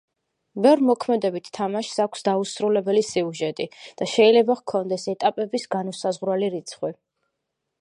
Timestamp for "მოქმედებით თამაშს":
0.85-1.99